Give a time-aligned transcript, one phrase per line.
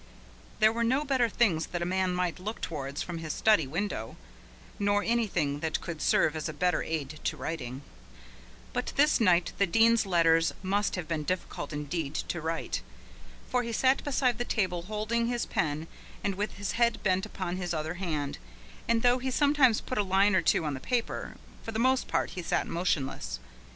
[0.59, 4.17] There were no better things that a man might look towards from his study window,
[4.79, 7.83] nor anything that could serve as a better aid to writing.
[8.73, 12.81] But this night the Dean's letters must have been difficult indeed to write.
[13.47, 15.85] For he sat beside the table holding his pen
[16.23, 18.39] and with his head bent upon his other hand,
[18.87, 22.07] and though he sometimes put a line or two on the paper, for the most
[22.07, 23.39] part he sat motionless.